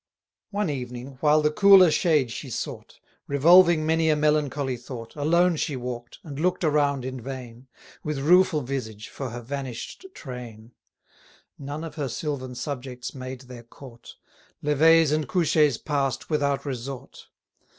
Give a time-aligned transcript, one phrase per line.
[0.51, 5.55] 510 One evening, while the cooler shade she sought, Revolving many a melancholy thought, Alone
[5.57, 7.67] she walk'd, and look'd around in vain,
[8.03, 10.71] With rueful visage, for her vanish'd train:
[11.59, 14.15] None of her sylvan subjects made their court;
[14.63, 17.27] Levées and couchées pass'd without resort.